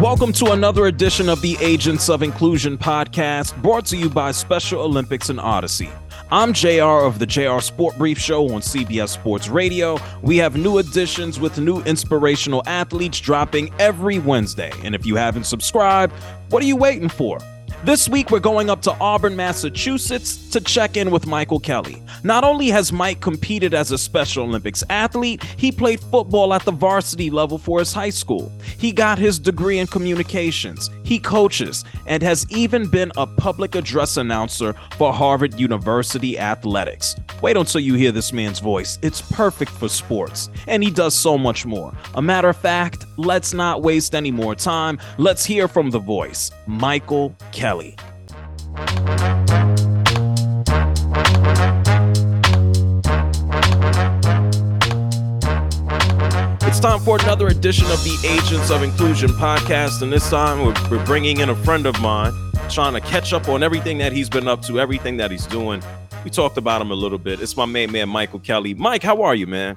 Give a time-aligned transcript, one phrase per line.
[0.00, 4.80] Welcome to another edition of the Agents of Inclusion podcast, brought to you by Special
[4.80, 5.90] Olympics and Audacy.
[6.30, 9.98] I'm JR of the JR Sport Brief Show on CBS Sports Radio.
[10.22, 14.70] We have new editions with new inspirational athletes dropping every Wednesday.
[14.84, 16.12] And if you haven't subscribed,
[16.50, 17.40] what are you waiting for?
[17.84, 22.02] This week, we're going up to Auburn, Massachusetts to check in with Michael Kelley.
[22.24, 26.72] Not only has Mike competed as a Special Olympics athlete, he played football at the
[26.72, 28.50] varsity level for his high school.
[28.78, 34.16] He got his degree in communications, he coaches, and has even been a public address
[34.16, 37.14] announcer for Harvard University Athletics.
[37.42, 38.98] Wait until you hear this man's voice.
[39.02, 41.94] It's perfect for sports, and he does so much more.
[42.16, 44.98] A matter of fact, let's not waste any more time.
[45.16, 47.67] Let's hear from the voice, Michael Kelley.
[47.68, 47.94] Kelley.
[56.62, 60.74] It's time for another edition of the Agents of Inclusion podcast, and this time we're,
[60.90, 62.32] we're bringing in a friend of mine,
[62.70, 65.82] trying to catch up on everything that he's been up to, everything that he's doing.
[66.24, 67.42] We talked about him a little bit.
[67.42, 68.72] It's my main man, Michael Kelley.
[68.72, 69.76] Mike, how are you, man?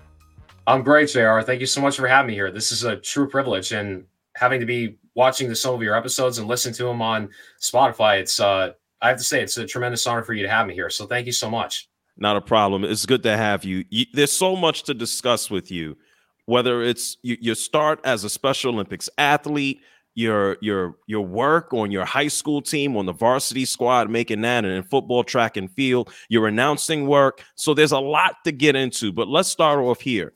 [0.65, 1.41] I'm great, JR.
[1.41, 2.51] Thank you so much for having me here.
[2.51, 4.05] This is a true privilege, and
[4.37, 7.29] having to be watching the, some of your episodes and listening to them on
[7.59, 8.19] Spotify.
[8.19, 10.73] It's uh, I have to say it's a tremendous honor for you to have me
[10.73, 10.89] here.
[10.89, 11.89] So thank you so much.
[12.17, 12.83] Not a problem.
[12.83, 13.85] It's good to have you.
[13.89, 15.97] you there's so much to discuss with you,
[16.45, 19.81] whether it's you, your start as a Special Olympics athlete,
[20.13, 24.65] your your your work on your high school team on the varsity squad making that
[24.65, 28.75] and in football track and field your announcing work so there's a lot to get
[28.75, 30.33] into but let's start off here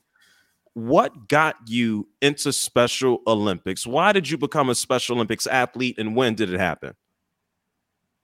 [0.76, 3.86] what got you into Special Olympics?
[3.86, 6.92] Why did you become a Special Olympics athlete and when did it happen?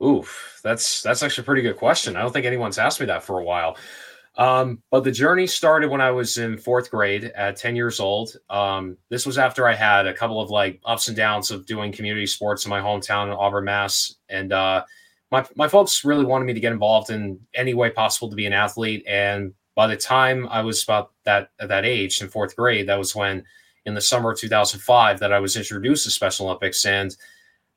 [0.04, 2.14] Oof, that's that's actually a pretty good question.
[2.14, 3.78] I don't think anyone's asked me that for a while.
[4.36, 8.36] Um, but the journey started when I was in fourth grade at 10 years old.
[8.50, 11.90] Um, this was after I had a couple of like ups and downs of doing
[11.90, 14.16] community sports in my hometown in Auburn, Mass.
[14.28, 14.84] And uh,
[15.30, 18.44] my, my folks really wanted me to get involved in any way possible to be
[18.44, 19.04] an athlete.
[19.06, 23.14] And by the time I was about that that age in fourth grade, that was
[23.14, 23.44] when
[23.84, 26.84] in the summer of 2005 that I was introduced to Special Olympics.
[26.84, 27.16] And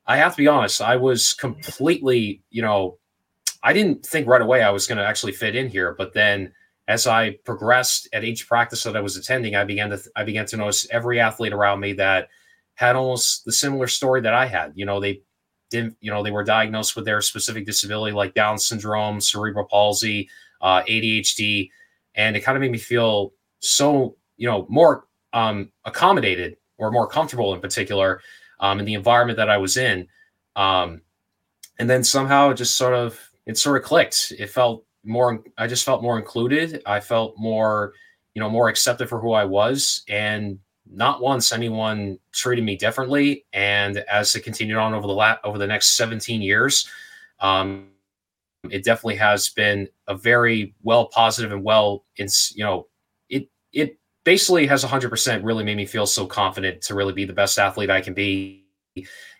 [0.05, 2.97] I have to be honest, I was completely, you know,
[3.63, 5.95] I didn't think right away I was going to actually fit in here.
[5.97, 6.51] But then
[6.87, 10.45] as I progressed at each practice that I was attending, I began to I began
[10.47, 12.29] to notice every athlete around me that
[12.75, 14.73] had almost the similar story that I had.
[14.75, 15.21] You know, they
[15.71, 20.29] didn't, you know, they were diagnosed with their specific disability like Down syndrome, cerebral palsy,
[20.61, 21.71] uh, ADHD
[22.15, 27.07] and it kind of made me feel so you know more um, accommodated or more
[27.07, 28.21] comfortable in particular
[28.59, 30.07] um, in the environment that I was in.
[30.55, 31.01] Um,
[31.79, 34.33] and then somehow it just sort of it sort of clicked.
[34.37, 35.43] It felt more.
[35.57, 36.81] I just felt more included.
[36.85, 37.93] I felt more
[38.33, 40.59] you know more accepted for who I was, and
[40.89, 43.45] not once anyone treated me differently.
[43.53, 46.87] And as it continued on over the la- over the next 17 years,
[47.39, 47.87] um,
[48.71, 52.87] it definitely has been a very well positive and well in you know
[53.29, 57.33] it it basically has 100% really made me feel so confident to really be the
[57.33, 58.65] best athlete I can be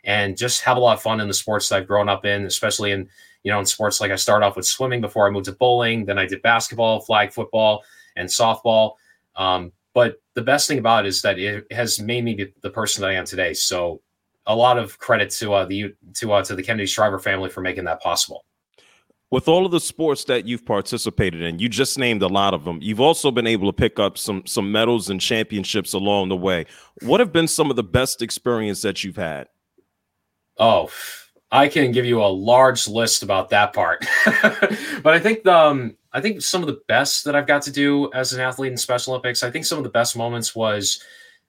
[0.04, 2.45] and just have a lot of fun in the sports that I've grown up in
[2.45, 3.10] especially in
[3.44, 6.06] you know in sports like I started off with swimming before I moved to bowling
[6.06, 7.83] then I did basketball flag football
[8.16, 8.94] and softball.
[9.36, 13.01] Um, but the best thing about it is that it has made me the person
[13.01, 13.54] that I am today.
[13.54, 14.01] So
[14.45, 17.62] a lot of credit to uh, the to uh, to the Kennedy Shriver family for
[17.62, 18.44] making that possible
[19.36, 22.64] with all of the sports that you've participated in, you just named a lot of
[22.64, 22.80] them.
[22.82, 26.66] You've also been able to pick up some some medals and championships along the way.
[27.02, 29.50] What have been some of the best experience that you've had?
[30.58, 30.90] Oh,
[31.52, 34.06] I can give you a large list about that part,
[35.04, 38.10] but I think um, I think some of the best that I've got to do
[38.14, 39.44] as an athlete in Special Olympics.
[39.44, 41.04] I think some of the best moments was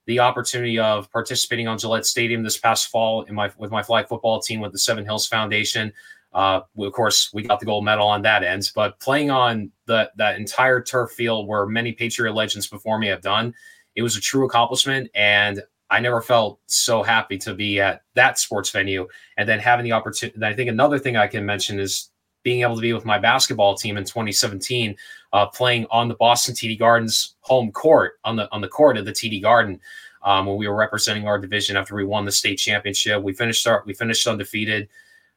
[0.07, 4.09] the opportunity of participating on Gillette Stadium this past fall in my with my flag
[4.09, 5.93] football team with the Seven Hills Foundation.
[6.37, 10.11] Uh, of course, we got the gold medal on that end, but playing on the
[10.17, 13.55] that entire turf field where many Patriot legends before me have done,
[13.95, 18.39] it was a true accomplishment, and I never felt so happy to be at that
[18.39, 20.39] sports venue and then having the opportunity.
[20.45, 22.11] I think another thing I can mention is
[22.43, 24.95] being able to be with my basketball team in 2017,
[25.33, 29.07] uh, playing on the Boston TD Gardens home court on the on the court of
[29.07, 29.81] the TD Garden
[30.23, 33.23] um, when we were representing our division after we won the state championship.
[33.23, 34.91] We finished our we finished undefeated,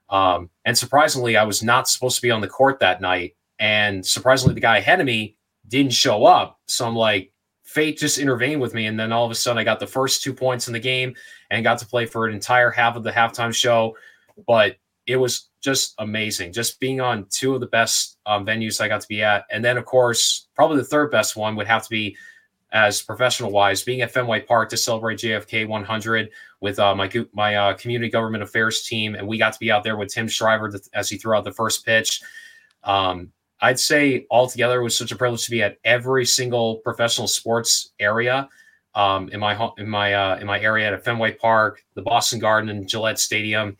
[0.10, 4.06] um, and surprisingly, I was not supposed to be on the court that night, and
[4.06, 6.60] surprisingly, the guy ahead of me didn't show up.
[6.68, 7.32] So I'm like,
[7.64, 8.88] fate just intervened with me.
[8.88, 11.16] And then all of a sudden, I got the first two points in the game
[11.52, 13.96] and got to play for an entire half of the halftime show.
[14.48, 18.88] But it was just amazing, just being on two of the best um, venues I
[18.88, 19.46] got to be at.
[19.52, 22.18] And then, of course, probably the third best one would have to be
[22.72, 26.30] as professional wise, being at Fenway Park to celebrate JFK 100
[26.62, 29.84] with uh, my my uh, community government affairs team, and we got to be out
[29.84, 32.22] there with Tim Shriver as he threw out the first pitch.
[32.84, 37.28] Um, I'd say altogether it was such a privilege to be at every single professional
[37.28, 38.48] sports area
[38.96, 42.70] um, in my in my uh, in my area at Fenway Park, the Boston Garden,
[42.70, 43.78] and Gillette Stadium.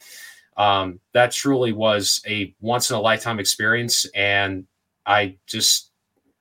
[0.58, 4.66] Um, that truly was a once in a lifetime experience, and
[5.06, 5.92] I just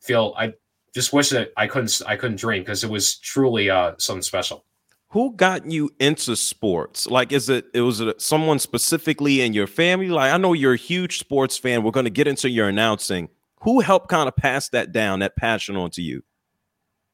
[0.00, 0.54] feel I
[0.94, 4.64] just wish that I couldn't I couldn't dream because it was truly uh, something special
[5.10, 7.06] who got you into sports?
[7.06, 10.08] Like is it it was it someone specifically in your family?
[10.08, 11.82] Like i know you're a huge sports fan.
[11.82, 13.28] We're going to get into your announcing.
[13.62, 16.22] Who helped kind of pass that down that passion onto you?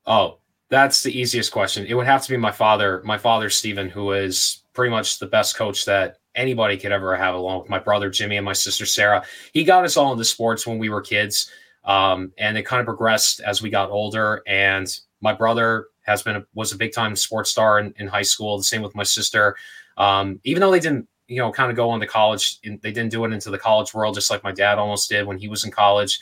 [0.06, 0.38] Oh
[0.70, 1.86] that's the easiest question.
[1.86, 5.26] It would have to be my father my father stephen who is pretty much the
[5.26, 8.86] best coach that anybody could ever have along with my brother jimmy and my sister
[8.86, 9.24] sarah.
[9.52, 11.50] He got us all into sports when we were kids
[11.84, 14.42] um, and it kind of progressed as we got older.
[14.46, 14.88] And
[15.20, 18.56] my brother has been a, was a big time sports star in, in high school.
[18.56, 19.56] The same with my sister.
[19.96, 23.10] Um, even though they didn't, you know, kind of go on to college, they didn't
[23.10, 25.64] do it into the college world, just like my dad almost did when he was
[25.64, 26.20] in college.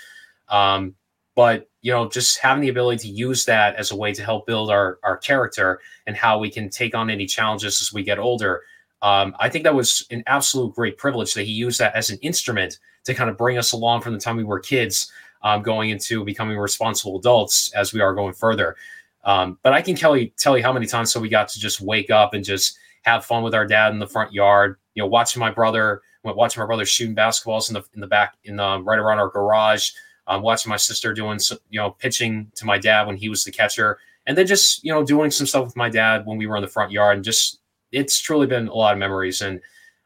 [0.49, 0.95] Um,
[1.35, 4.47] but you know, just having the ability to use that as a way to help
[4.47, 8.19] build our our character and how we can take on any challenges as we get
[8.19, 8.63] older.
[9.01, 12.19] Um, I think that was an absolute great privilege that he used that as an
[12.23, 15.11] instrument to kind of bring us along from the time we were kids,
[15.43, 18.77] um, going into becoming responsible adults as we are going further.
[19.25, 21.61] Um, but I can tell you, tell you how many times so we got to
[21.61, 24.77] just wake up and just have fun with our dad in the front yard.
[24.95, 28.35] You know, watching my brother, watching my brother shooting basketballs in the in the back
[28.45, 29.91] in the right around our garage.
[30.29, 33.43] Um, watching my sister doing some, you know, pitching to my dad when he was
[33.43, 36.47] the catcher, and then just you know doing some stuff with my dad when we
[36.47, 37.59] were in the front yard, and just
[37.91, 39.43] it's truly been a lot of memories.
[39.43, 39.61] And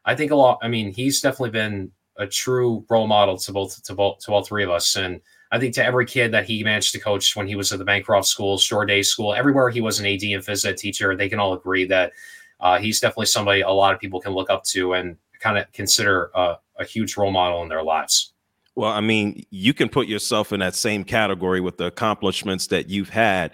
[0.05, 0.59] I think a lot.
[0.63, 4.43] I mean, he's definitely been a true role model to both to both to all
[4.43, 5.21] three of us, and
[5.53, 7.85] I think to every kid that he managed to coach when he was at the
[7.85, 11.29] Bancroft School, Shore Day School, everywhere he was an AD and phys ed teacher, they
[11.29, 12.13] can all agree that
[12.61, 15.71] uh, he's definitely somebody a lot of people can look up to and kind of
[15.73, 18.33] consider a, a huge role model in their lives.
[18.75, 22.91] Well, I mean, you can put yourself in that same category with the accomplishments that
[22.91, 23.53] you've had.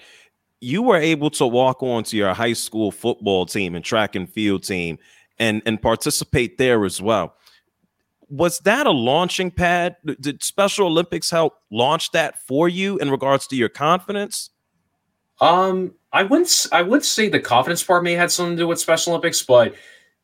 [0.60, 4.28] You were able to walk on to your high school football team and track and
[4.28, 4.98] field team
[5.38, 7.36] and, and participate there as well
[8.32, 9.96] was that a launching pad?
[10.18, 14.48] Did Special Olympics help launch that for you in regards to your confidence?
[15.38, 16.66] Um, I wouldn't.
[16.72, 19.42] I would say the confidence part may have had something to do with Special Olympics,
[19.42, 19.74] but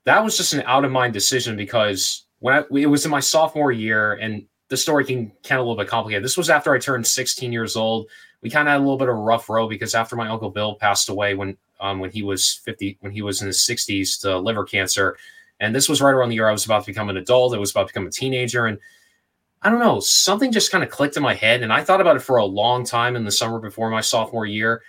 [0.05, 3.21] that was just an out of mind decision because when I, it was in my
[3.21, 6.25] sophomore year, and the story can kind of a little bit complicated.
[6.25, 8.09] This was after I turned 16 years old.
[8.41, 10.51] We kind of had a little bit of a rough road because after my uncle
[10.51, 14.21] Bill passed away when um, when he was 50, when he was in his 60s
[14.23, 15.19] to liver cancer
[15.61, 17.55] and this was right around the year I was about to become an adult.
[17.55, 18.67] I was about to become a teenager.
[18.67, 18.79] And
[19.63, 21.63] I don't know, something just kind of clicked in my head.
[21.63, 24.47] And I thought about it for a long time in the summer before my sophomore
[24.47, 24.83] year.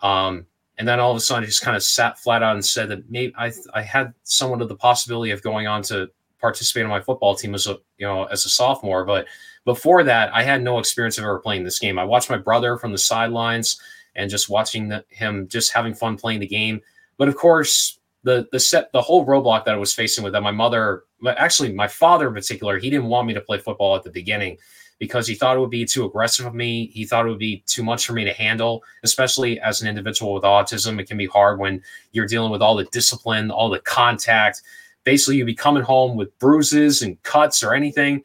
[0.00, 0.46] Um,
[0.78, 2.88] and then all of a sudden, I just kind of sat flat out and said
[2.90, 6.90] that maybe I, I had somewhat of the possibility of going on to participate in
[6.90, 9.04] my football team as a you know as a sophomore.
[9.04, 9.26] But
[9.64, 11.98] before that, I had no experience of ever playing this game.
[11.98, 13.80] I watched my brother from the sidelines
[14.14, 16.82] and just watching the, him just having fun playing the game.
[17.16, 20.42] But of course, the the set the whole roadblock that I was facing with that
[20.42, 24.02] my mother actually my father in particular he didn't want me to play football at
[24.02, 24.58] the beginning
[24.98, 26.86] because he thought it would be too aggressive of me.
[26.86, 30.34] He thought it would be too much for me to handle especially as an individual
[30.34, 31.00] with autism.
[31.00, 34.60] It can be hard when you're dealing with all the discipline all the contact.
[35.04, 38.24] Basically you'd be coming home with bruises and cuts or anything.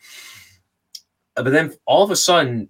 [1.35, 2.69] But then all of a sudden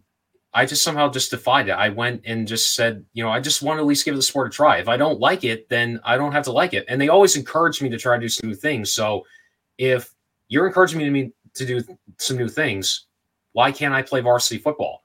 [0.53, 1.73] I just somehow just defied it.
[1.73, 4.21] I went and just said, you know, I just want to at least give the
[4.21, 4.77] sport a try.
[4.77, 6.85] If I don't like it, then I don't have to like it.
[6.89, 8.91] And they always encourage me to try to do some new things.
[8.91, 9.25] So
[9.77, 10.13] if
[10.51, 11.81] you're encouraging me to do
[12.17, 13.07] some new things.
[13.53, 15.03] Why can't I play varsity football?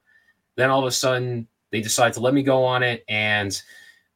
[0.57, 3.05] Then all of a sudden, they decide to let me go on it.
[3.09, 3.61] And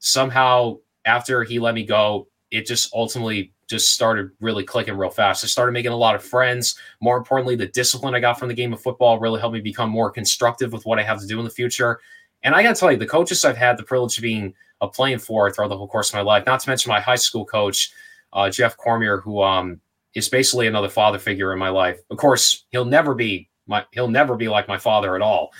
[0.00, 5.44] somehow, after he let me go, it just ultimately just started really clicking real fast.
[5.44, 6.74] I started making a lot of friends.
[7.00, 9.88] More importantly, the discipline I got from the game of football really helped me become
[9.88, 12.00] more constructive with what I have to do in the future.
[12.42, 14.88] And I got to tell you, the coaches I've had the privilege of being a
[14.88, 17.44] playing for throughout the whole course of my life, not to mention my high school
[17.44, 17.92] coach,
[18.32, 19.80] uh, Jeff Cormier, who um,
[20.14, 22.00] is basically another father figure in my life.
[22.10, 25.52] Of course, he'll never be my he'll never be like my father at all.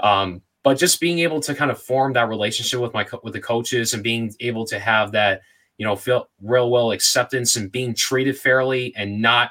[0.00, 3.40] Um, but just being able to kind of form that relationship with my with the
[3.40, 5.42] coaches and being able to have that
[5.78, 9.50] you know feel real well acceptance and being treated fairly and not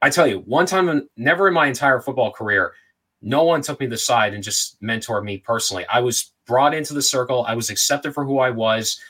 [0.00, 2.74] I tell you, one time, never in my entire football career,
[3.20, 5.84] no one took me to the side and just mentored me personally.
[5.90, 7.44] I was brought into the circle.
[7.46, 9.00] I was accepted for who I was.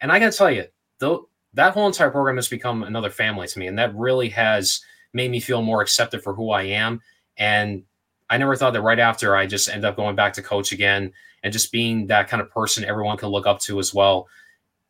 [0.00, 0.64] And I got to tell you,
[0.98, 3.68] though, that whole entire program has become another family to me.
[3.68, 4.80] And that really has
[5.12, 7.00] made me feel more accepted for who I am.
[7.36, 7.84] And
[8.28, 11.12] I never thought that right after I just end up going back to coach again
[11.44, 14.26] and just being that kind of person everyone can look up to as well.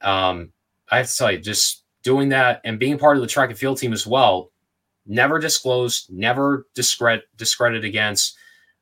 [0.00, 0.52] Um,
[0.92, 3.58] I have to tell you, just doing that and being part of the track and
[3.58, 4.52] field team as well,
[5.06, 8.36] never disclosed, never discredit discredit against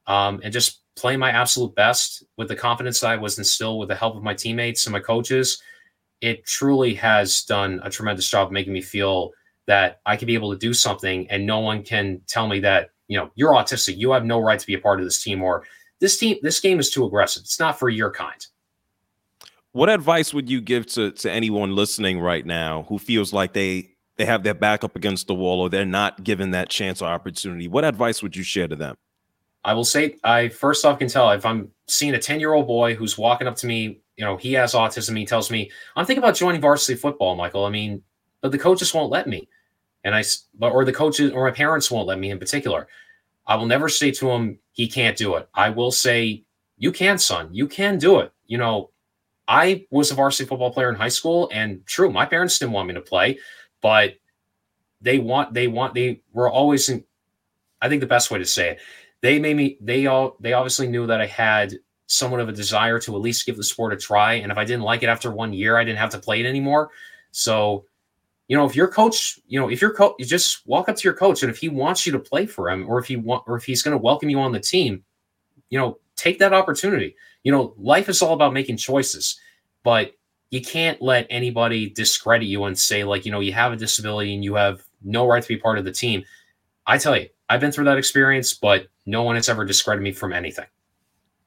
[0.06, 3.88] um, and just playing my absolute best with the confidence that I was instilled with
[3.88, 5.62] the help of my teammates and my coaches.
[6.20, 9.30] It truly has done a tremendous job making me feel
[9.66, 12.90] that I can be able to do something and no one can tell me that,
[13.06, 13.96] you know, you're autistic.
[13.96, 15.64] You have no right to be a part of this team or
[16.00, 17.42] this team, this game is too aggressive.
[17.44, 18.44] It's not for your kind.
[19.72, 23.90] What advice would you give to, to anyone listening right now who feels like they
[24.16, 27.06] they have their back up against the wall or they're not given that chance or
[27.06, 27.68] opportunity?
[27.68, 28.96] What advice would you share to them?
[29.64, 32.66] I will say, I first off can tell if I'm seeing a 10 year old
[32.66, 35.16] boy who's walking up to me, you know, he has autism.
[35.16, 37.64] He tells me, I'm thinking about joining varsity football, Michael.
[37.64, 38.02] I mean,
[38.40, 39.48] but the coaches won't let me.
[40.02, 40.24] And I,
[40.60, 42.88] or the coaches or my parents won't let me in particular.
[43.46, 45.48] I will never say to him, he can't do it.
[45.54, 46.44] I will say,
[46.78, 48.32] you can, son, you can do it.
[48.46, 48.90] You know,
[49.50, 52.86] I was a varsity football player in high school, and true, my parents didn't want
[52.86, 53.40] me to play,
[53.82, 54.14] but
[55.00, 57.04] they want, they want, they were always in,
[57.82, 58.80] I think the best way to say it,
[59.22, 61.74] they made me they all they obviously knew that I had
[62.06, 64.34] somewhat of a desire to at least give the sport a try.
[64.34, 66.46] And if I didn't like it after one year, I didn't have to play it
[66.46, 66.90] anymore.
[67.32, 67.84] So,
[68.48, 71.04] you know, if your coach, you know, if your coach, you just walk up to
[71.04, 73.42] your coach, and if he wants you to play for him, or if he want,
[73.48, 75.02] or if he's going to welcome you on the team,
[75.70, 77.16] you know, take that opportunity.
[77.42, 79.38] You know, life is all about making choices,
[79.82, 80.12] but
[80.50, 84.34] you can't let anybody discredit you and say like, you know, you have a disability
[84.34, 86.24] and you have no right to be part of the team.
[86.86, 90.12] I tell you, I've been through that experience, but no one has ever discredited me
[90.12, 90.66] from anything.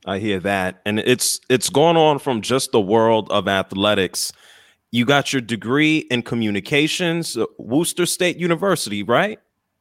[0.05, 0.81] I hear that.
[0.85, 4.33] And it's it's going on from just the world of athletics.
[4.91, 9.39] You got your degree in communications, uh, Worcester State University, right?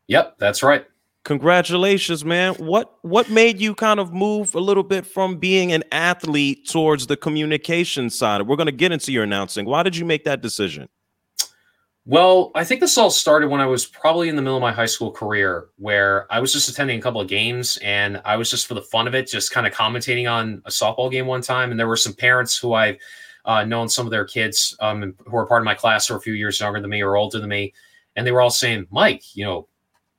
[0.09, 0.87] Yep, that's right.
[1.25, 2.55] Congratulations, man.
[2.55, 7.07] What what made you kind of move a little bit from being an athlete towards
[7.07, 8.43] the communication side?
[8.43, 9.65] We're going to get into your announcing.
[9.65, 10.89] Why did you make that decision?
[12.05, 14.73] Well, I think this all started when I was probably in the middle of my
[14.73, 18.51] high school career, where I was just attending a couple of games and I was
[18.51, 21.43] just for the fun of it, just kind of commentating on a softball game one
[21.43, 21.71] time.
[21.71, 22.97] And there were some parents who I've
[23.45, 26.21] uh, known some of their kids um, who are part of my class or a
[26.21, 27.73] few years younger than me or older than me.
[28.17, 29.69] And they were all saying, Mike, you know,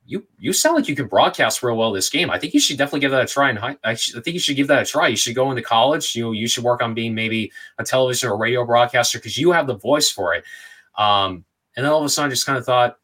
[0.05, 2.29] you you sound like you can broadcast real well this game.
[2.29, 3.50] I think you should definitely give that a try.
[3.50, 5.07] And I, I think you should give that a try.
[5.07, 6.15] You should go into college.
[6.15, 9.67] You you should work on being maybe a television or radio broadcaster because you have
[9.67, 10.43] the voice for it.
[10.98, 11.45] Um,
[11.75, 12.98] and then all of a sudden, I just kind of thought,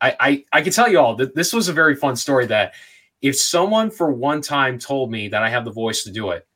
[0.00, 2.46] I, I, I can tell you all that this was a very fun story.
[2.46, 2.74] That
[3.22, 6.46] if someone for one time told me that I have the voice to do it,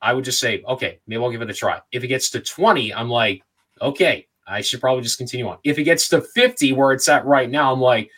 [0.00, 1.80] I would just say, okay, maybe I'll give it a try.
[1.92, 3.42] If it gets to 20, I'm like,
[3.80, 5.58] okay, I should probably just continue on.
[5.64, 8.10] If it gets to 50, where it's at right now, I'm like,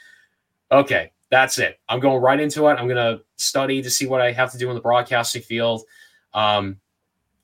[0.73, 1.79] okay, that's it.
[1.89, 2.75] I'm going right into it.
[2.75, 5.83] I'm going to study to see what I have to do in the broadcasting field.
[6.35, 6.79] Um,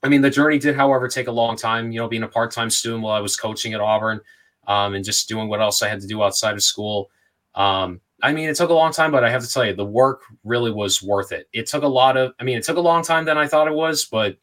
[0.02, 2.50] I mean, the journey did, however, take a long time, you know, being a part
[2.50, 4.21] time student while I was coaching at Auburn
[4.66, 7.11] um, and just doing what else I had to do outside of school.
[7.54, 9.85] Um, I mean, it took a long time, but I have to tell you, the
[9.85, 11.49] work really was worth it.
[11.52, 13.68] It took a lot of, I mean, it took a long time than I thought
[13.68, 14.37] it was, but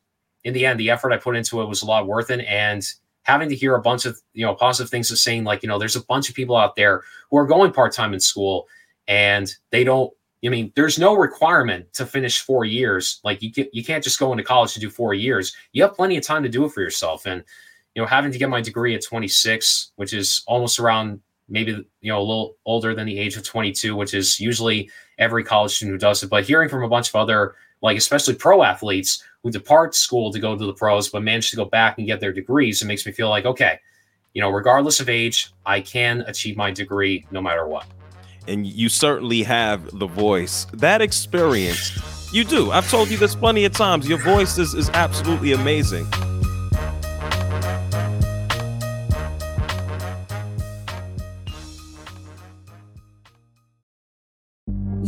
[0.44, 2.42] in the end, the effort I put into it was a lot worth it.
[2.42, 2.86] And
[3.24, 5.80] having to hear a bunch of, you know, positive things of saying, like, you know,
[5.80, 8.68] there's a bunch of people out there who are going part time in school
[9.08, 10.14] and they don't,
[10.46, 13.22] I mean, there's no requirement to finish four years.
[13.24, 15.56] Like you can, you can't just go into college to do four years.
[15.72, 17.26] You have plenty of time to do it for yourself.
[17.26, 17.44] And
[17.96, 22.12] you know, having to get my degree at 26, which is almost around maybe you
[22.12, 25.94] know a little older than the age of 22, which is usually every college student
[25.94, 26.30] who does it.
[26.30, 30.40] But hearing from a bunch of other, like especially pro athletes who depart school to
[30.40, 33.06] go to the pros, but manage to go back and get their degrees, it makes
[33.06, 33.80] me feel like okay,
[34.34, 37.86] you know, regardless of age, I can achieve my degree no matter what.
[38.48, 40.66] and you certainly have the voice.
[40.74, 42.72] That experience, you do.
[42.72, 44.08] I've told you this plenty of times.
[44.08, 46.08] Your voice is, is absolutely amazing.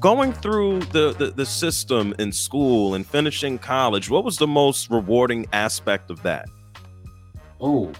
[0.00, 4.90] Going through the, the, the system in school and finishing college, what was the most
[4.90, 6.46] rewarding aspect of that?
[7.60, 7.90] Oh,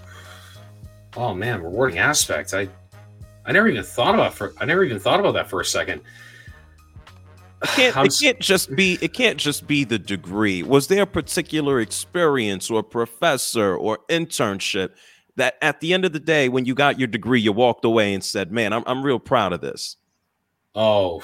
[1.16, 2.52] oh man, rewarding aspect.
[2.52, 2.68] I
[3.46, 6.00] I never even thought about for I never even thought about that for a second.
[7.62, 10.62] It can't, it can't just be it can't just be the degree.
[10.62, 14.90] Was there a particular experience or professor or internship
[15.36, 18.14] that at the end of the day, when you got your degree, you walked away
[18.14, 19.96] and said, "Man, I'm I'm real proud of this."
[20.74, 21.22] Oh,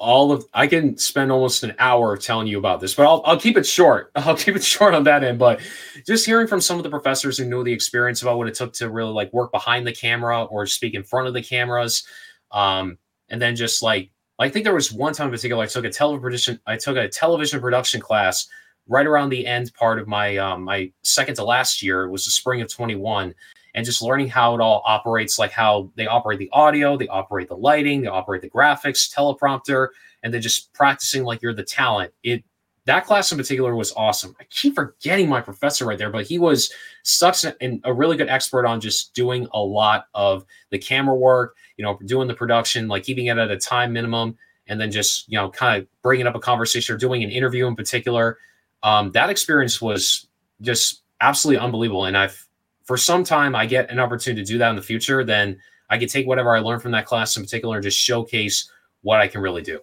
[0.00, 3.38] all of I can spend almost an hour telling you about this, but I'll I'll
[3.38, 4.10] keep it short.
[4.16, 5.38] I'll keep it short on that end.
[5.38, 5.60] But
[6.06, 8.72] just hearing from some of the professors who knew the experience about what it took
[8.74, 12.04] to really like work behind the camera or speak in front of the cameras,
[12.50, 12.96] um,
[13.28, 15.90] and then just like I think there was one time in particular I took a
[15.90, 18.48] television I took a television production class
[18.88, 22.08] right around the end part of my um, my second to last year.
[22.08, 23.34] Was the spring of 21
[23.74, 27.48] and just learning how it all operates, like how they operate the audio, they operate
[27.48, 29.88] the lighting, they operate the graphics, teleprompter,
[30.22, 32.12] and then just practicing like you're the talent.
[32.22, 32.44] It
[32.86, 34.34] that class in particular was awesome.
[34.40, 38.66] I keep forgetting my professor right there, but he was such a really good expert
[38.66, 43.04] on just doing a lot of the camera work, you know, doing the production, like
[43.04, 46.34] keeping it at a time minimum, and then just you know, kind of bringing up
[46.34, 48.38] a conversation or doing an interview in particular.
[48.82, 50.26] Um, that experience was
[50.60, 52.46] just absolutely unbelievable, and I've
[52.84, 55.98] for some time I get an opportunity to do that in the future, then I
[55.98, 58.70] can take whatever I learned from that class in particular and just showcase
[59.02, 59.80] what I can really do.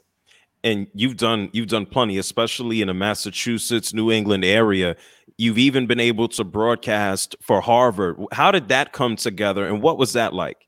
[0.64, 4.96] And you've done you've done plenty, especially in the Massachusetts, New England area.
[5.38, 8.18] You've even been able to broadcast for Harvard.
[8.32, 10.67] How did that come together, and what was that like?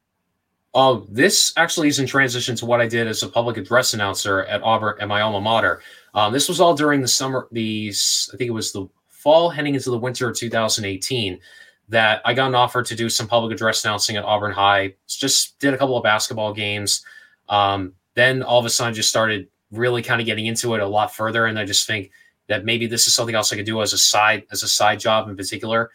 [0.80, 4.46] Uh, this actually is in transition to what I did as a public address announcer
[4.46, 5.82] at Auburn at my alma mater.
[6.13, 7.92] Um, this was all during the summer, the
[8.34, 11.38] I think it was the fall heading into the winter of 2018
[11.89, 14.94] that I got an offer to do some public address announcing at Auburn High.
[15.06, 17.04] Just did a couple of basketball games.
[17.50, 20.88] Um, then all of a sudden, just started really kind of getting into it a
[20.88, 22.10] lot further, and I just think
[22.48, 25.02] that maybe this is something else I could do as a side as a side
[25.02, 25.92] job in particular.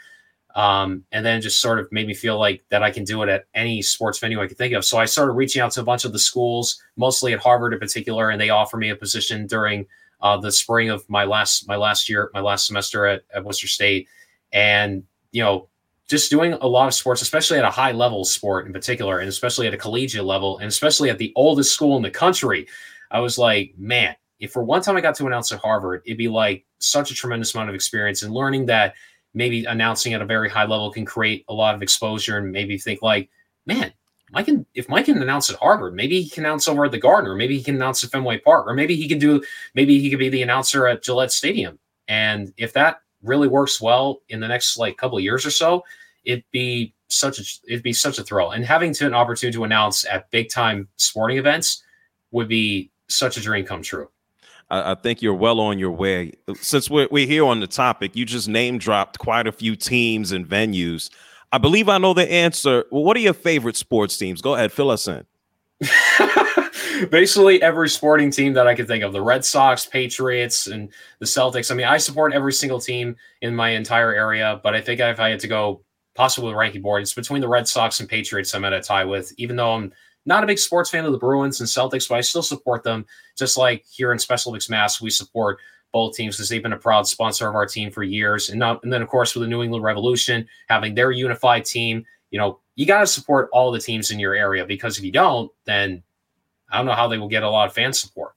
[0.54, 3.28] Um, and then just sort of made me feel like that I can do it
[3.28, 4.84] at any sports venue I could think of.
[4.84, 7.80] So I started reaching out to a bunch of the schools, mostly at Harvard in
[7.80, 9.86] particular, and they offered me a position during
[10.20, 13.66] uh, the spring of my last my last year, my last semester at, at Worcester
[13.66, 14.08] State.
[14.52, 15.68] And you know,
[16.08, 19.28] just doing a lot of sports, especially at a high level sport in particular, and
[19.28, 22.68] especially at a collegiate level, and especially at the oldest school in the country,
[23.10, 26.18] I was like, man, if for one time I got to announce at Harvard, it'd
[26.18, 28.94] be like such a tremendous amount of experience and learning that
[29.34, 32.78] maybe announcing at a very high level can create a lot of exposure and maybe
[32.78, 33.28] think like,
[33.66, 33.92] man,
[34.30, 36.98] Mike can if Mike can announce at Harvard, maybe he can announce over at the
[36.98, 39.42] Garden, or maybe he can announce at Fenway Park, or maybe he can do
[39.74, 41.78] maybe he could be the announcer at Gillette Stadium.
[42.08, 45.84] And if that really works well in the next like couple of years or so,
[46.24, 48.52] it'd be such a it'd be such a thrill.
[48.52, 51.82] And having to an opportunity to announce at big time sporting events
[52.30, 54.08] would be such a dream come true.
[54.74, 56.32] I, I think you're well on your way.
[56.60, 60.32] Since we're, we're here on the topic, you just name dropped quite a few teams
[60.32, 61.10] and venues.
[61.52, 62.84] I believe I know the answer.
[62.90, 64.42] What are your favorite sports teams?
[64.42, 65.24] Go ahead, fill us in.
[67.10, 70.88] Basically, every sporting team that I could think of the Red Sox, Patriots, and
[71.20, 71.70] the Celtics.
[71.70, 75.20] I mean, I support every single team in my entire area, but I think if
[75.20, 75.82] I had to go
[76.14, 79.32] possibly ranking board, it's between the Red Sox and Patriots I'm at a tie with,
[79.36, 79.92] even though I'm
[80.26, 83.06] not a big sports fan of the Bruins and Celtics, but I still support them.
[83.36, 85.58] Just like here in Special Olympics Mass, we support
[85.92, 88.50] both teams because they've been a proud sponsor of our team for years.
[88.50, 92.04] And, not, and then, of course, with the New England Revolution having their unified team,
[92.30, 95.12] you know, you got to support all the teams in your area because if you
[95.12, 96.02] don't, then
[96.70, 98.32] I don't know how they will get a lot of fan support.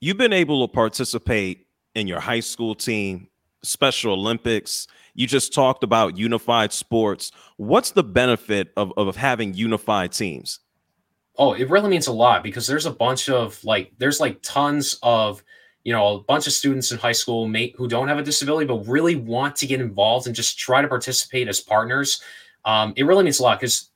[0.00, 3.28] You've been able to participate in your high school team,
[3.62, 4.88] Special Olympics.
[5.14, 7.30] You just talked about unified sports.
[7.56, 10.60] What's the benefit of, of having unified teams?
[11.38, 14.98] Oh, it really means a lot because there's a bunch of like, there's like tons
[15.02, 15.42] of,
[15.84, 18.66] you know, a bunch of students in high school mate who don't have a disability
[18.66, 22.20] but really want to get involved and just try to participate as partners.
[22.64, 23.90] Um, it really means a lot because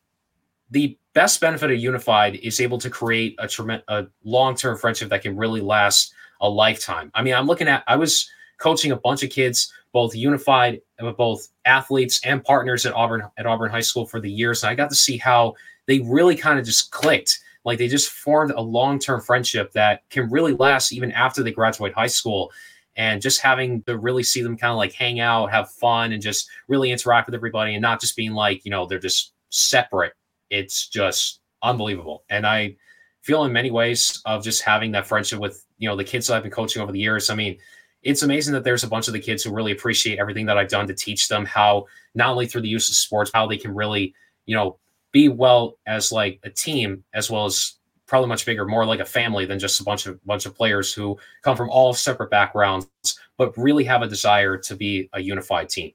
[0.71, 5.23] the best benefit of unified is able to create a, trem- a long-term friendship that
[5.23, 7.11] can really last a lifetime.
[7.15, 10.81] I mean, I'm looking at I was coaching a bunch of kids, both unified,
[11.19, 14.75] both athletes and partners at Auburn at Auburn High School for the years, and I
[14.75, 15.55] got to see how
[15.93, 17.41] they really kind of just clicked.
[17.65, 21.95] Like they just formed a long-term friendship that can really last even after they graduate
[21.95, 22.51] high school.
[22.97, 26.21] And just having to really see them kind of like hang out, have fun, and
[26.21, 30.13] just really interact with everybody, and not just being like, you know, they're just separate
[30.53, 32.25] it's just unbelievable.
[32.29, 32.77] And I
[33.23, 36.37] feel in many ways of just having that friendship with, you know, the kids that
[36.37, 37.31] I've been coaching over the years.
[37.31, 37.57] I mean,
[38.03, 40.69] it's amazing that there's a bunch of the kids who really appreciate everything that I've
[40.69, 43.75] done to teach them how not only through the use of sports, how they can
[43.75, 44.79] really, you know,
[45.13, 47.75] be well as like a team as well as
[48.07, 50.93] probably much bigger, more like a family than just a bunch of bunch of players
[50.93, 52.89] who come from all separate backgrounds,
[53.37, 55.93] but really have a desire to be a unified team.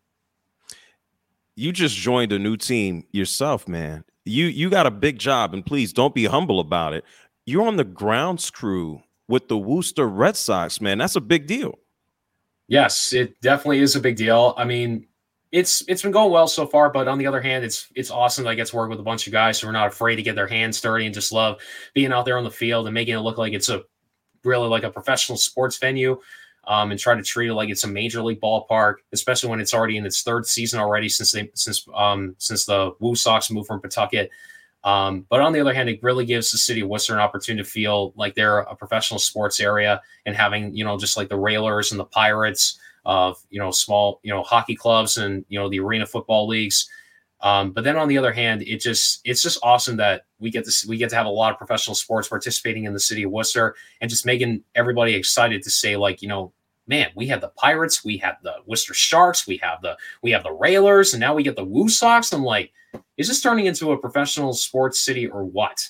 [1.56, 5.66] You just joined a new team yourself, man you you got a big job, and
[5.66, 7.04] please don't be humble about it.
[7.46, 10.98] You're on the grounds crew with the Worcester Red Sox, man.
[10.98, 11.80] That's a big deal.
[12.68, 14.54] Yes, it definitely is a big deal.
[14.58, 15.07] I mean,
[15.52, 18.44] it's it's been going well so far, but on the other hand, it's it's awesome
[18.44, 20.24] that I get to work with a bunch of guys who are not afraid to
[20.24, 21.60] get their hands dirty and just love
[21.94, 23.84] being out there on the field and making it look like it's a
[24.44, 26.20] really like a professional sports venue
[26.68, 29.74] um, and try to treat it like it's a major league ballpark, especially when it's
[29.74, 33.68] already in its third season already since they since um, since the Woo Sox moved
[33.68, 34.30] from Pawtucket.
[34.84, 37.64] Um, but on the other hand, it really gives the city of Worcester an opportunity
[37.64, 41.40] to feel like they're a professional sports area and having you know just like the
[41.40, 45.70] Railers and the Pirates of you know small you know hockey clubs and you know
[45.70, 46.88] the arena football leagues.
[47.40, 50.66] Um, but then on the other hand, it just it's just awesome that we get
[50.66, 53.32] to we get to have a lot of professional sports participating in the city of
[53.32, 56.52] Worcester and just making everybody excited to say like you know
[56.88, 60.44] man, we have the Pirates, we have the Worcester Sharks, we have the we have
[60.44, 62.34] the Railers, and now we get the Woo Sox.
[62.34, 62.72] I'm like,
[63.18, 65.90] is this turning into a professional sports city or what?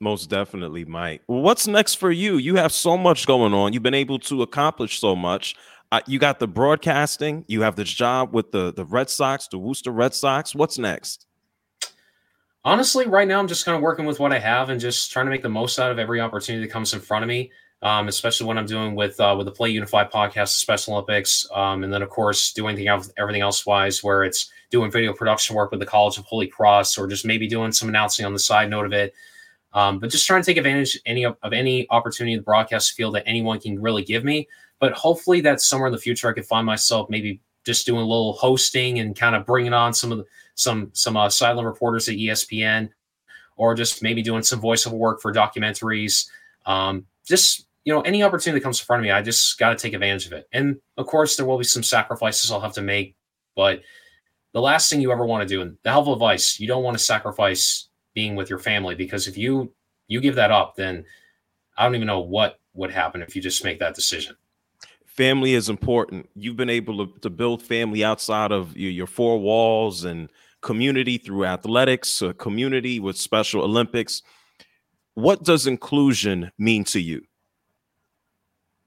[0.00, 1.22] Most definitely, Mike.
[1.26, 2.38] What's next for you?
[2.38, 3.74] You have so much going on.
[3.74, 5.54] You've been able to accomplish so much.
[5.92, 7.44] Uh, you got the broadcasting.
[7.48, 10.54] You have this job with the the Red Sox, the Worcester Red Sox.
[10.54, 11.26] What's next?
[12.64, 15.26] Honestly, right now I'm just kind of working with what I have and just trying
[15.26, 17.50] to make the most out of every opportunity that comes in front of me
[17.82, 21.46] um, especially when I'm doing with uh, with the Play Unified podcast, the Special Olympics,
[21.54, 22.76] um, and then of course doing
[23.18, 26.98] everything else wise, where it's doing video production work with the College of Holy Cross,
[26.98, 29.14] or just maybe doing some announcing on the side note of it.
[29.72, 32.92] Um, but just trying to take advantage any of, of any opportunity in the broadcast
[32.92, 34.48] field that anyone can really give me.
[34.80, 38.06] But hopefully, that's somewhere in the future, I could find myself maybe just doing a
[38.06, 42.08] little hosting and kind of bringing on some of the some some uh, silent reporters
[42.08, 42.88] at ESPN,
[43.56, 46.28] or just maybe doing some voiceover work for documentaries.
[46.66, 49.70] Um, just you know, any opportunity that comes in front of me, I just got
[49.70, 50.48] to take advantage of it.
[50.52, 53.16] And of course, there will be some sacrifices I'll have to make,
[53.56, 53.80] but
[54.52, 56.98] the last thing you ever want to do, and the helpful advice, you don't want
[56.98, 59.72] to sacrifice being with your family because if you
[60.08, 61.04] you give that up, then
[61.78, 64.36] I don't even know what would happen if you just make that decision.
[65.16, 66.28] Family is important.
[66.34, 71.18] You've been able to, to build family outside of your, your four walls and community
[71.18, 74.22] through athletics, a community with Special Olympics.
[75.14, 77.22] What does inclusion mean to you?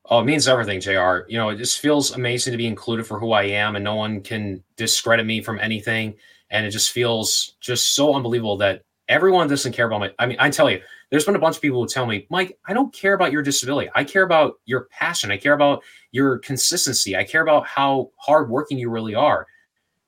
[0.06, 1.26] Oh, it means everything, JR.
[1.28, 3.96] You know, it just feels amazing to be included for who I am and no
[3.96, 6.16] one can discredit me from anything.
[6.50, 10.14] And it just feels just so unbelievable that everyone doesn't care about my.
[10.20, 10.82] I mean, I tell you,
[11.14, 13.44] there's been a bunch of people who tell me, Mike, I don't care about your
[13.44, 13.88] disability.
[13.94, 15.30] I care about your passion.
[15.30, 17.16] I care about your consistency.
[17.16, 19.46] I care about how hardworking you really are.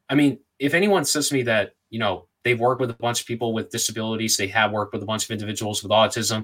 [0.09, 3.21] I mean, if anyone says to me that, you know, they've worked with a bunch
[3.21, 6.43] of people with disabilities, they have worked with a bunch of individuals with autism,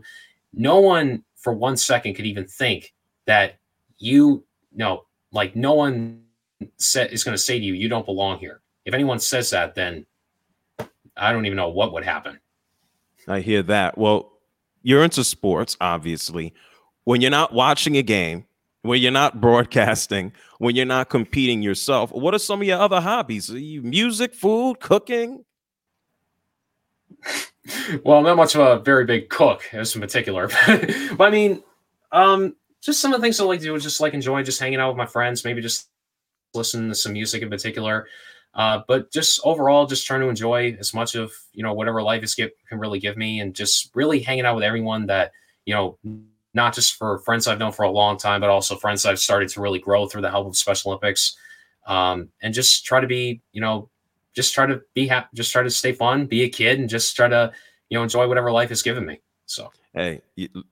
[0.53, 2.93] no one for one second could even think
[3.25, 3.57] that
[3.97, 6.21] you know, like no one
[6.77, 8.61] set is going to say to you, you don't belong here.
[8.85, 10.05] If anyone says that, then
[11.17, 12.39] I don't even know what would happen.
[13.27, 13.97] I hear that.
[13.97, 14.30] Well,
[14.83, 16.53] you're into sports, obviously.
[17.03, 18.45] When you're not watching a game,
[18.83, 23.01] when you're not broadcasting, when you're not competing yourself, what are some of your other
[23.01, 23.49] hobbies?
[23.49, 25.45] music, food, cooking?
[28.03, 31.63] well, I'm not much of a very big cook as in particular, but I mean,
[32.11, 34.59] um, just some of the things I like to do is just like enjoy just
[34.59, 35.89] hanging out with my friends, maybe just
[36.53, 38.07] listen to some music in particular.
[38.53, 42.23] Uh, but just overall, just trying to enjoy as much of you know whatever life
[42.23, 45.31] is can really give me, and just really hanging out with everyone that
[45.65, 45.97] you know,
[46.53, 49.49] not just for friends I've known for a long time, but also friends I've started
[49.49, 51.37] to really grow through the help of Special Olympics,
[51.87, 53.89] um, and just try to be you know,
[54.35, 57.15] just try to be happy, just try to stay fun, be a kid, and just
[57.15, 57.53] try to
[57.89, 59.21] you know enjoy whatever life has given me.
[59.45, 60.21] So hey,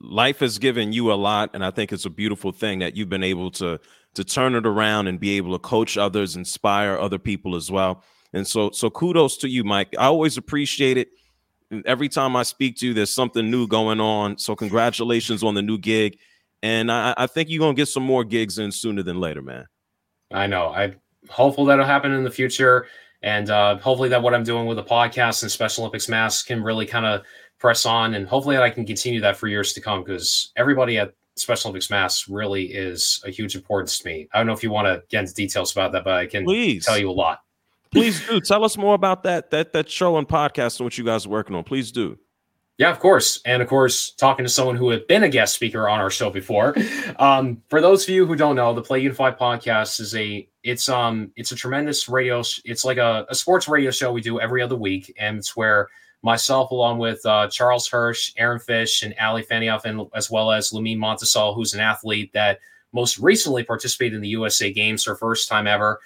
[0.00, 3.08] life has given you a lot, and I think it's a beautiful thing that you've
[3.08, 3.80] been able to
[4.14, 8.02] to turn it around and be able to coach others, inspire other people as well.
[8.32, 9.94] And so, so kudos to you, Mike.
[9.98, 11.08] I always appreciate it.
[11.86, 14.38] Every time I speak to you, there's something new going on.
[14.38, 16.18] So, congratulations on the new gig.
[16.62, 19.66] And I, I think you're gonna get some more gigs in sooner than later, man.
[20.32, 20.68] I know.
[20.68, 22.86] I'm hopeful that'll happen in the future,
[23.22, 26.62] and uh, hopefully that what I'm doing with the podcast and Special Olympics Mass can
[26.62, 27.22] really kind of
[27.58, 31.14] press on, and hopefully I can continue that for years to come because everybody at
[31.40, 34.28] Special Olympics Mass really is a huge importance to me.
[34.32, 36.44] I don't know if you want to get into details about that, but I can
[36.44, 36.86] Please.
[36.86, 37.40] tell you a lot.
[37.90, 41.04] Please do tell us more about that that that show and podcast and what you
[41.04, 41.64] guys are working on.
[41.64, 42.18] Please do.
[42.78, 45.86] Yeah, of course, and of course, talking to someone who had been a guest speaker
[45.86, 46.74] on our show before.
[47.18, 50.88] Um, for those of you who don't know, the Play Unified podcast is a it's
[50.88, 52.42] um it's a tremendous radio.
[52.64, 55.88] It's like a, a sports radio show we do every other week, and it's where
[56.22, 60.70] myself, along with uh, Charles Hirsch, Aaron Fish, and Ali Fanioff, and as well as
[60.70, 62.60] Lumine Montasol, who's an athlete that
[62.92, 66.00] most recently participated in the USA Games, her first time ever.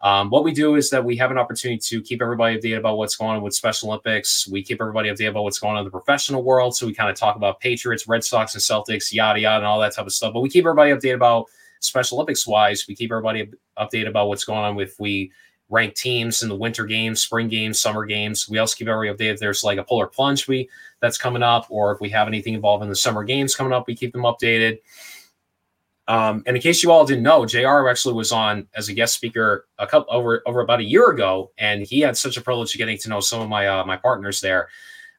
[0.00, 2.98] Um, what we do is that we have an opportunity to keep everybody updated about
[2.98, 4.46] what's going on with Special Olympics.
[4.46, 6.76] We keep everybody updated about what's going on in the professional world.
[6.76, 9.80] So we kind of talk about Patriots, Red Sox, and Celtics, yada yada, and all
[9.80, 10.32] that type of stuff.
[10.32, 11.46] But we keep everybody updated about
[11.80, 12.86] Special Olympics wise.
[12.86, 15.32] We keep everybody updated about what's going on with we
[15.70, 18.48] ranked teams in the winter games, spring games, summer games.
[18.48, 19.34] We also keep everybody updated.
[19.34, 20.68] If there's like a polar plunge we
[21.00, 23.86] that's coming up, or if we have anything involved in the summer games coming up,
[23.86, 24.78] we keep them updated.
[26.08, 29.14] Um, and in case you all didn't know, JR actually was on as a guest
[29.14, 32.74] speaker a couple over over about a year ago, and he had such a privilege
[32.74, 34.68] of getting to know some of my uh, my partners there.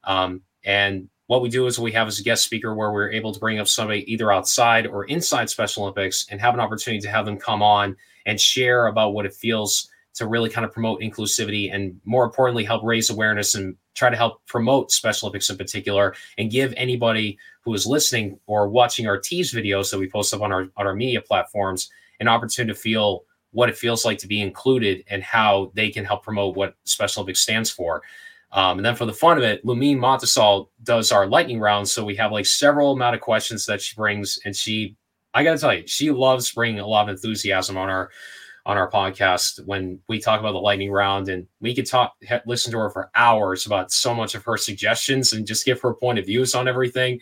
[0.03, 3.31] Um, and what we do is we have as a guest speaker where we're able
[3.31, 7.09] to bring up somebody either outside or inside Special Olympics and have an opportunity to
[7.09, 11.01] have them come on and share about what it feels to really kind of promote
[11.01, 15.57] inclusivity and more importantly help raise awareness and try to help promote special olympics in
[15.57, 20.33] particular and give anybody who is listening or watching our tease videos that we post
[20.33, 24.17] up on our on our media platforms an opportunity to feel what it feels like
[24.17, 28.01] to be included and how they can help promote what special olympics stands for
[28.51, 31.87] um, and then for the fun of it, Lumine Montasol does our lightning round.
[31.87, 34.95] So we have like several amount of questions that she brings, and she,
[35.33, 38.09] I got to tell you, she loves bringing a lot of enthusiasm on our
[38.69, 42.71] on our podcast when we talk about the lightning round and we could talk listen
[42.71, 46.19] to her for hours about so much of her suggestions and just give her point
[46.19, 47.19] of views on everything.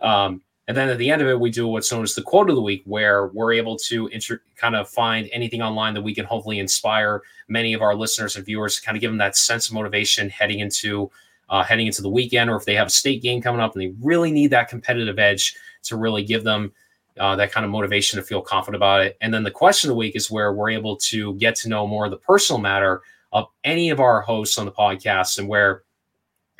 [0.00, 2.50] Um, and then at the end of it we do what's known as the quote
[2.50, 6.14] of the week where we're able to inter- kind of find anything online that we
[6.14, 9.34] can hopefully inspire many of our listeners and viewers to kind of give them that
[9.34, 11.10] sense of motivation heading into
[11.48, 13.82] uh, heading into the weekend or if they have a state game coming up and
[13.82, 16.70] they really need that competitive edge to really give them
[17.18, 19.16] uh, that kind of motivation to feel confident about it.
[19.20, 21.86] And then the question of the week is where we're able to get to know
[21.86, 25.82] more of the personal matter of any of our hosts on the podcast and where,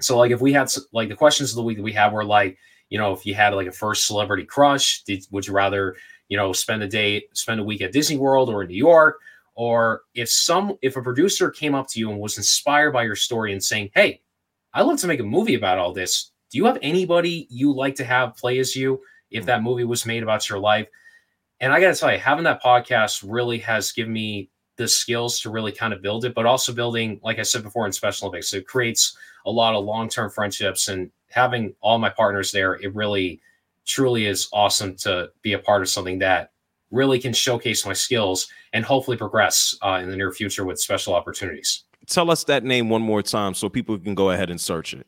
[0.01, 2.25] so like if we had like the questions of the week that we have were
[2.25, 5.97] like, you know, if you had like a first celebrity crush, did, would you rather,
[6.29, 9.19] you know, spend a day, spend a week at Disney World or in New York?
[9.55, 13.17] Or if some, if a producer came up to you and was inspired by your
[13.17, 14.21] story and saying, Hey,
[14.75, 16.31] I'd love to make a movie about all this.
[16.51, 19.01] Do you have anybody you like to have play as you?
[19.33, 20.89] If that movie was made about your life.
[21.61, 25.41] And I got to tell you, having that podcast really has given me the skills
[25.41, 28.29] to really kind of build it, but also building, like I said before, in Special
[28.29, 29.17] Olympics, it creates
[29.47, 30.89] a lot of long term friendships.
[30.89, 33.41] And having all my partners there, it really,
[33.85, 36.53] truly is awesome to be a part of something that
[36.91, 41.15] really can showcase my skills and hopefully progress uh, in the near future with special
[41.15, 41.85] opportunities.
[42.07, 45.07] Tell us that name one more time so people can go ahead and search it.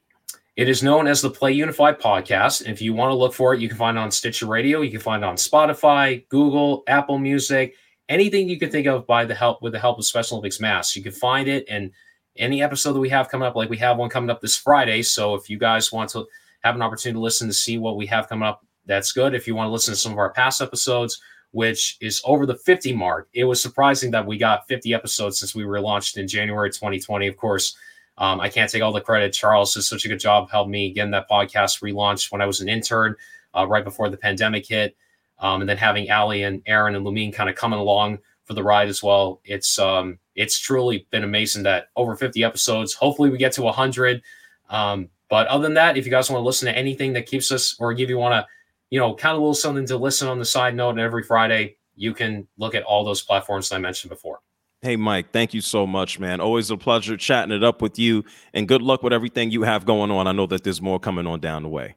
[0.56, 2.60] It is known as the Play Unified podcast.
[2.60, 4.82] And if you want to look for it, you can find it on Stitcher Radio.
[4.82, 7.74] You can find it on Spotify, Google, Apple Music,
[8.08, 10.94] anything you can think of by the help with the help of Special Olympics Mass.
[10.94, 11.90] You can find it and
[12.36, 15.02] any episode that we have coming up, like we have one coming up this Friday.
[15.02, 16.24] So if you guys want to
[16.62, 19.34] have an opportunity to listen to see what we have coming up, that's good.
[19.34, 22.56] If you want to listen to some of our past episodes, which is over the
[22.56, 26.28] 50 mark, it was surprising that we got 50 episodes since we were launched in
[26.28, 27.26] January 2020.
[27.26, 27.76] Of course,
[28.18, 29.32] Um, I can't take all the credit.
[29.32, 32.60] Charles does such a good job helped me getting that podcast relaunched when I was
[32.60, 33.16] an intern
[33.56, 34.96] uh, right before the pandemic hit.
[35.40, 38.62] Um, and then having Ali and Aaron and Lumine kind of coming along for the
[38.62, 39.40] ride as well.
[39.44, 42.94] It's um, it's truly been amazing that over 50 episodes.
[42.94, 44.22] Hopefully, we get to 100.
[44.70, 47.50] Um, but other than that, if you guys want to listen to anything that keeps
[47.50, 48.46] us, or if you want to,
[48.90, 51.22] you know, kind of a little something to listen on the side note, and every
[51.22, 54.40] Friday, you can look at all those platforms that I mentioned before.
[54.84, 56.42] Hey, Mike, thank you so much, man.
[56.42, 58.22] Always a pleasure chatting it up with you.
[58.52, 60.26] And good luck with everything you have going on.
[60.26, 61.94] I know that there's more coming on down the way.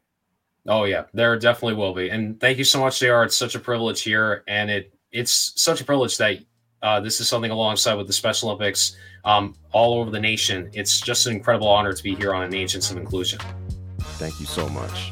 [0.70, 2.08] Oh, yeah, there definitely will be.
[2.08, 3.24] And thank you so much, JR.
[3.24, 4.46] It's such a privilege here.
[4.48, 6.38] And it it's such a privilege that
[6.82, 8.96] uh, this is something alongside with the Special Olympics
[9.26, 10.70] um, all over the nation.
[10.72, 13.40] It's just an incredible honor to be here on an Agents of Inclusion.
[14.00, 15.12] Thank you so much.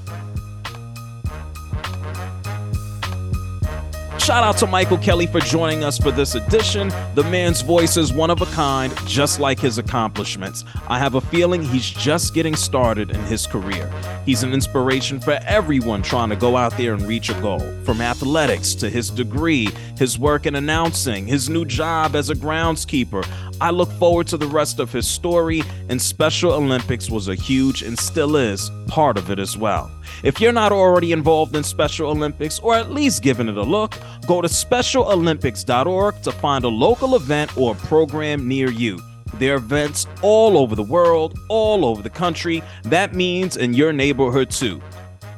[4.26, 6.92] Shout out to Michael Kelley for joining us for this edition.
[7.14, 10.66] The man's voice is one of a kind, just like his accomplishments.
[10.88, 13.88] I have a feeling he's just getting started in his career.
[14.26, 17.60] He's an inspiration for everyone trying to go out there and reach a goal.
[17.84, 23.24] From athletics to his degree, his work in announcing, his new job as a groundskeeper.
[23.62, 27.82] I look forward to the rest of his story, and Special Olympics was a huge
[27.82, 29.92] and still is part of it as well.
[30.24, 33.98] If you're not already involved in Special Olympics or at least giving it a look,
[34.28, 39.00] go to specialolympics.org to find a local event or program near you.
[39.36, 42.64] There are events all over the world, all over the country.
[42.84, 44.82] That means in your neighborhood too.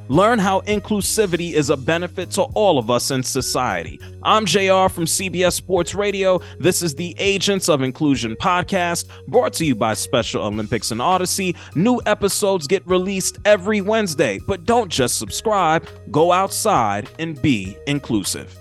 [0.09, 3.99] Learn how inclusivity is a benefit to all of us in society.
[4.23, 6.39] I'm JR from CBS Sports Radio.
[6.59, 11.55] This is the Agents of Inclusion podcast, brought to you by Special Olympics and Audacy.
[11.75, 18.57] New episodes get released every Wednesday, but don't just subscribe, go outside and be inclusive.